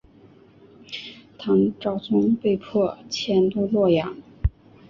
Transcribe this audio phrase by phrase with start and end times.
[1.37, 4.17] 唐昭宗被迫迁都洛阳。